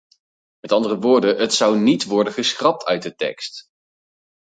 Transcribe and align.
Met 0.59 0.71
andere 0.71 0.99
woorden, 0.99 1.37
het 1.37 1.53
zou 1.53 1.79
niet 1.79 2.03
worden 2.05 2.33
geschrapt 2.33 2.85
uit 2.85 3.03
de 3.03 3.15
tekst. 3.15 3.67